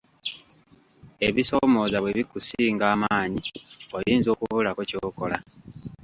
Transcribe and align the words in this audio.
Ebisoomooza 1.27 1.97
bwe 1.99 2.15
bikusinga 2.17 2.85
amaanyi 2.93 3.45
oyinza 3.97 4.29
okubulako 4.31 4.81
ky'okola. 4.89 5.37